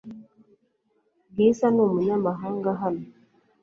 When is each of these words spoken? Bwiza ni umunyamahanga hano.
Bwiza 1.31 1.65
ni 1.71 1.79
umunyamahanga 1.85 2.69
hano. 2.81 3.03